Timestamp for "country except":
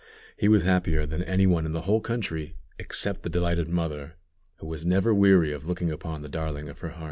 2.01-3.21